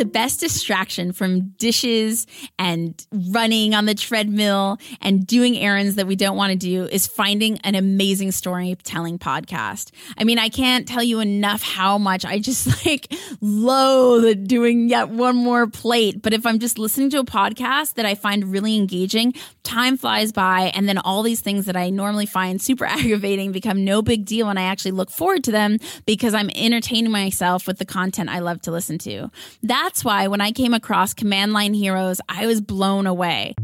[0.00, 2.26] the best distraction from dishes
[2.58, 7.06] and running on the treadmill and doing errands that we don't want to do is
[7.06, 9.90] finding an amazing storytelling podcast.
[10.16, 15.10] I mean, I can't tell you enough how much I just like loathe doing yet
[15.10, 16.22] one more plate.
[16.22, 20.32] But if I'm just listening to a podcast that I find really engaging, time flies
[20.32, 20.72] by.
[20.74, 24.48] And then all these things that I normally find super aggravating become no big deal.
[24.48, 25.76] And I actually look forward to them
[26.06, 29.30] because I'm entertaining myself with the content I love to listen to.
[29.62, 33.56] That that's why when I came across Command Line Heroes, I was blown away.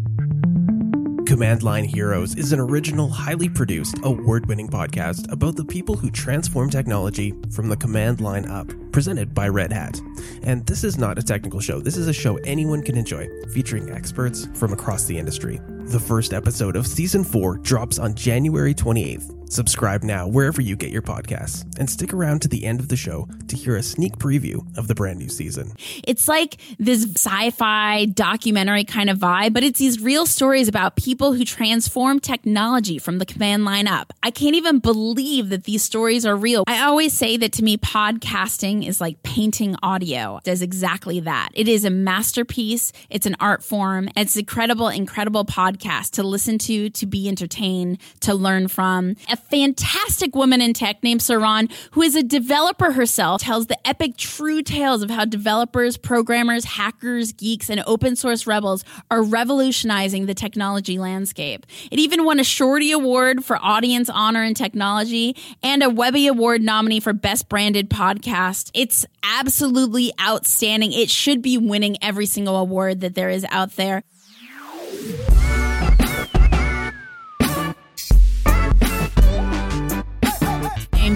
[1.25, 6.11] Command Line Heroes is an original, highly produced, award winning podcast about the people who
[6.11, 10.01] transform technology from the command line up, presented by Red Hat.
[10.43, 13.93] And this is not a technical show, this is a show anyone can enjoy, featuring
[13.93, 15.61] experts from across the industry.
[15.85, 20.91] The first episode of season 4 drops on January 28th Subscribe now wherever you get
[20.91, 24.17] your podcasts and stick around to the end of the show to hear a sneak
[24.17, 25.73] preview of the brand new season.
[26.05, 30.97] It's like this sci fi documentary kind of vibe, but it's these real stories about
[30.97, 34.13] people who transform technology from the command line up.
[34.23, 36.65] I can't even believe that these stories are real.
[36.67, 41.51] I always say that to me, podcasting is like painting audio, it does exactly that.
[41.55, 46.59] It is a masterpiece, it's an art form, it's an incredible, incredible podcast to listen
[46.59, 52.01] to, to be entertained, to learn from a fantastic woman in tech named Saron, who
[52.01, 57.69] is a developer herself, tells the epic true tales of how developers, programmers, hackers, geeks,
[57.69, 61.67] and open source rebels are revolutionizing the technology landscape.
[61.91, 66.63] It even won a Shorty Award for Audience Honor in Technology and a Webby Award
[66.63, 68.71] nominee for Best Branded Podcast.
[68.73, 70.93] It's absolutely outstanding.
[70.93, 74.03] It should be winning every single award that there is out there.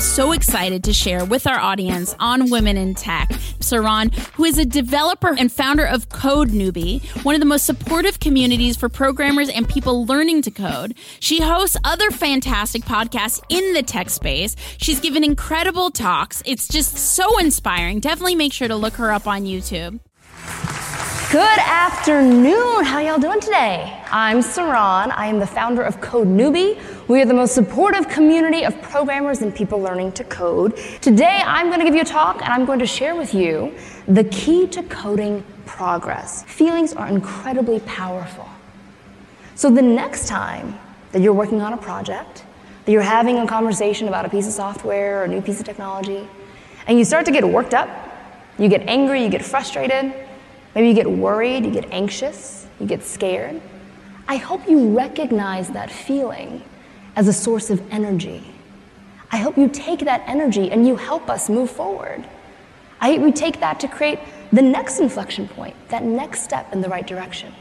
[0.01, 3.29] So excited to share with our audience on Women in Tech,
[3.61, 8.19] Saron, who is a developer and founder of Code Newbie, one of the most supportive
[8.19, 10.95] communities for programmers and people learning to code.
[11.21, 14.57] She hosts other fantastic podcasts in the tech space.
[14.79, 16.43] She's given incredible talks.
[16.45, 18.01] It's just so inspiring.
[18.01, 20.01] Definitely make sure to look her up on YouTube.
[21.31, 22.85] Good afternoon.
[22.85, 24.03] How y'all doing today?
[24.11, 25.13] I'm Saron.
[25.17, 26.77] I am the founder of Code Newbie.
[27.07, 30.77] We are the most supportive community of programmers and people learning to code.
[31.01, 33.73] Today, I'm going to give you a talk and I'm going to share with you
[34.09, 36.43] the key to coding progress.
[36.49, 38.49] Feelings are incredibly powerful.
[39.55, 40.81] So the next time
[41.13, 42.45] that you're working on a project,
[42.87, 45.65] that you're having a conversation about a piece of software or a new piece of
[45.65, 46.29] technology,
[46.89, 47.89] and you start to get worked up,
[48.59, 50.13] you get angry, you get frustrated,
[50.75, 53.61] Maybe you get worried, you get anxious, you get scared.
[54.29, 56.63] I hope you recognize that feeling
[57.17, 58.45] as a source of energy.
[59.33, 62.25] I hope you take that energy and you help us move forward.
[63.01, 64.19] I hope you take that to create
[64.53, 67.53] the next inflection point, that next step in the right direction.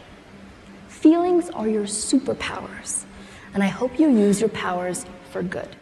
[0.87, 3.05] Feelings are your superpowers,
[3.53, 5.75] and I hope you use your powers for good.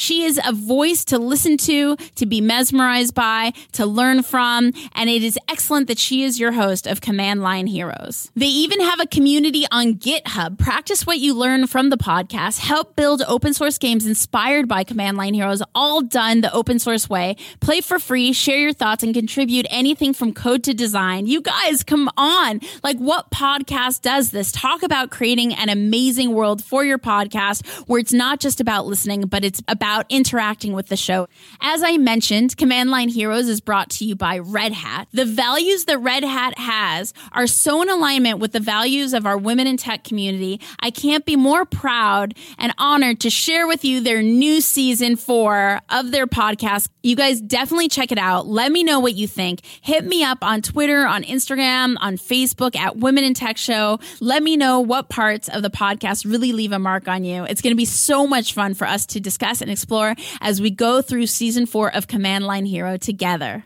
[0.00, 5.10] She is a voice to listen to, to be mesmerized by, to learn from, and
[5.10, 8.30] it is excellent that she is your host of Command Line Heroes.
[8.34, 10.56] They even have a community on GitHub.
[10.56, 15.18] Practice what you learn from the podcast, help build open source games inspired by Command
[15.18, 17.36] Line Heroes, all done the open source way.
[17.60, 21.26] Play for free, share your thoughts, and contribute anything from code to design.
[21.26, 22.60] You guys, come on.
[22.82, 24.50] Like, what podcast does this?
[24.50, 29.22] Talk about creating an amazing world for your podcast where it's not just about listening,
[29.22, 31.26] but it's about about interacting with the show.
[31.60, 35.08] As I mentioned, Command Line Heroes is brought to you by Red Hat.
[35.12, 39.36] The values that Red Hat has are so in alignment with the values of our
[39.36, 40.60] women in tech community.
[40.78, 45.80] I can't be more proud and honored to share with you their new season four
[45.88, 46.88] of their podcast.
[47.02, 48.46] You guys definitely check it out.
[48.46, 49.62] Let me know what you think.
[49.80, 53.98] Hit me up on Twitter, on Instagram, on Facebook at Women in Tech Show.
[54.20, 57.42] Let me know what parts of the podcast really leave a mark on you.
[57.42, 60.70] It's going to be so much fun for us to discuss and explore as we
[60.70, 63.64] go through season four of Command Line Hero together.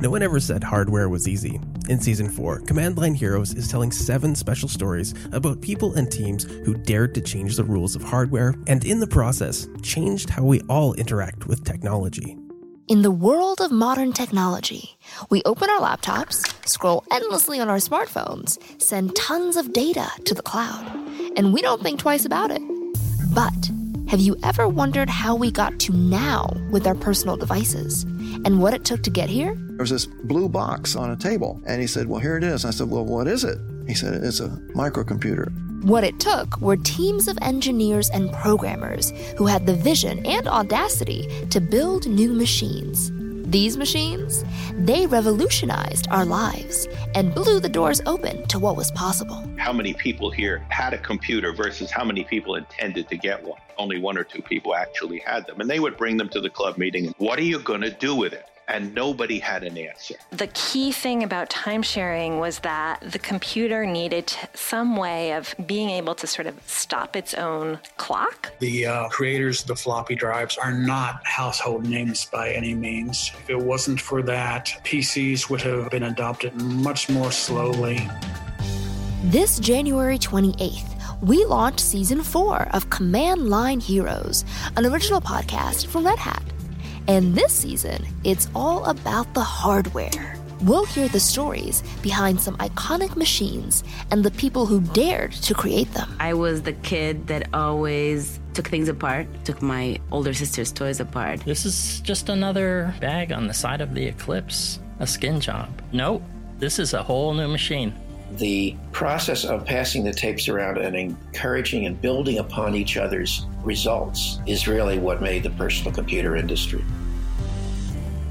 [0.00, 1.60] No one ever said hardware was easy.
[1.90, 6.44] In season 4, Command Line Heroes is telling seven special stories about people and teams
[6.44, 10.62] who dared to change the rules of hardware and, in the process, changed how we
[10.70, 12.38] all interact with technology.
[12.88, 14.96] In the world of modern technology,
[15.28, 20.42] we open our laptops, scroll endlessly on our smartphones, send tons of data to the
[20.42, 20.86] cloud,
[21.36, 22.62] and we don't think twice about it.
[23.34, 23.70] But
[24.10, 28.02] have you ever wondered how we got to now with our personal devices
[28.44, 29.54] and what it took to get here?
[29.54, 32.64] There was this blue box on a table, and he said, Well, here it is.
[32.64, 33.58] I said, Well, what is it?
[33.86, 35.84] He said, It's a microcomputer.
[35.84, 41.46] What it took were teams of engineers and programmers who had the vision and audacity
[41.50, 43.12] to build new machines.
[43.50, 44.44] These machines,
[44.74, 46.86] they revolutionized our lives
[47.16, 49.44] and blew the doors open to what was possible.
[49.56, 53.60] How many people here had a computer versus how many people intended to get one?
[53.76, 55.60] Only one or two people actually had them.
[55.60, 57.12] And they would bring them to the club meeting.
[57.18, 58.46] What are you going to do with it?
[58.72, 60.14] And nobody had an answer.
[60.30, 65.90] The key thing about time sharing was that the computer needed some way of being
[65.90, 68.52] able to sort of stop its own clock.
[68.60, 73.30] The uh, creators of the floppy drives are not household names by any means.
[73.42, 78.08] If it wasn't for that, PCs would have been adopted much more slowly.
[79.24, 84.44] This January 28th, we launched season four of Command Line Heroes,
[84.76, 86.42] an original podcast from Red Hat.
[87.08, 90.36] And this season, it's all about the hardware.
[90.62, 95.90] We'll hear the stories behind some iconic machines and the people who dared to create
[95.94, 96.14] them.
[96.20, 101.40] I was the kid that always took things apart, took my older sister's toys apart.
[101.46, 105.70] This is just another bag on the side of the Eclipse, a skin job.
[105.92, 106.22] Nope,
[106.58, 107.94] this is a whole new machine.
[108.36, 114.38] The process of passing the tapes around and encouraging and building upon each other's results
[114.46, 116.84] is really what made the personal computer industry.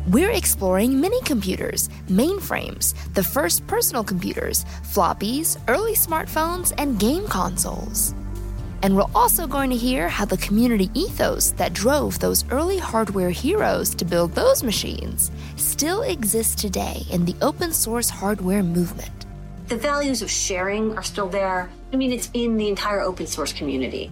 [0.08, 8.16] We're exploring mini computers, mainframes, the first personal computers, floppies, early smartphones, and game consoles.
[8.82, 13.30] And we're also going to hear how the community ethos that drove those early hardware
[13.30, 19.19] heroes to build those machines still exists today in the open source hardware movement.
[19.70, 21.70] The values of sharing are still there.
[21.94, 24.12] I mean, it's in the entire open source community.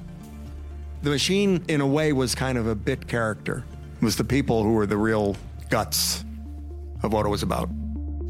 [1.02, 3.64] The machine, in a way, was kind of a bit character.
[4.00, 5.36] It was the people who were the real
[5.70, 6.24] guts
[7.02, 7.70] of what it was about.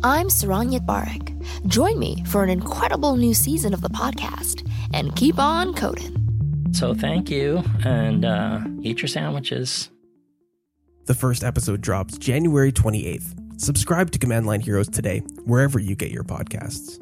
[0.04, 1.68] I'm Saron Yitbarek.
[1.68, 6.70] Join me for an incredible new season of the podcast and keep on coding.
[6.72, 9.90] So thank you, and uh, eat your sandwiches.
[11.08, 13.62] The first episode drops January 28th.
[13.62, 17.02] Subscribe to Command Line Heroes today, wherever you get your podcasts.